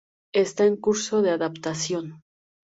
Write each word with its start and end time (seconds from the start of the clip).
Está 0.45 0.65
en 0.65 0.77
curso 0.85 1.21
de 1.21 1.29
adaptación. 1.29 2.05